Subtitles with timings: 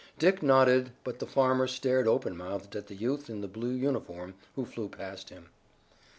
[0.17, 4.33] Dick nodded but the farmer stared open mouthed at the youth in the blue uniform
[4.55, 5.49] who flew past him.